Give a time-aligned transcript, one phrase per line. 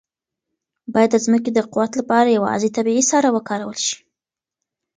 [0.93, 3.97] باید د ځمکې د قوت لپاره یوازې طبیعي سره وکارول شي.